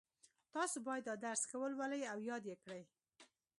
تاسو 0.55 0.77
باید 0.87 1.03
دا 1.09 1.15
درس 1.25 1.41
ښه 1.49 1.57
ولولئ 1.61 2.01
او 2.11 2.17
یاد 2.29 2.43
یې 2.49 2.55
کړئ 2.63 2.83